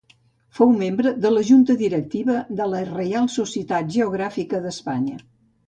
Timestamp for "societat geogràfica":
3.37-4.65